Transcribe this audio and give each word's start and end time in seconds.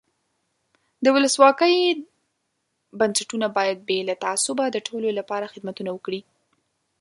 د 1.03 1.05
ولسواکۍ 1.15 1.75
بنسټونه 2.99 3.47
باید 3.57 3.77
بې 3.87 3.99
له 4.09 4.15
تعصبه 4.23 4.65
د 4.71 4.77
ټولو 4.87 5.07
له 5.17 5.23
پاره 5.29 5.51
خدمتونه 5.53 5.89
وکړي. 5.93 6.21